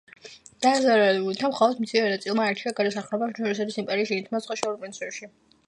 [0.65, 5.35] დაზარალებულთა მხოლოდ მცირე ნაწილმა არჩია გადასახლება თვითონ რუსეთის იმპერიის შიგნით, მის სხვა შორეულ პროვინციებში.